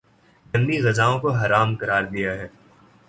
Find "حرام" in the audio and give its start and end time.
1.39-1.69